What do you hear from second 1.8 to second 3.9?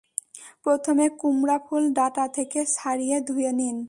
Data থেকে ছাড়িয়ে ধুয়ে নিন।